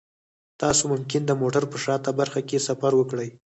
[0.61, 3.29] تاسو ممکن د موټر په شاته برخه کې سفر وکړئ